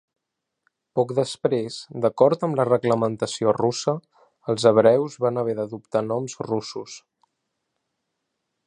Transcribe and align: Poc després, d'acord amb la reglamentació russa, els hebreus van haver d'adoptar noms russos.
Poc 0.99 1.11
després, 1.17 1.77
d'acord 2.05 2.47
amb 2.47 2.57
la 2.61 2.65
reglamentació 2.69 3.53
russa, 3.59 3.95
els 4.55 4.67
hebreus 4.73 5.21
van 5.27 5.41
haver 5.43 5.57
d'adoptar 5.61 6.05
noms 6.15 6.39
russos. 6.51 6.99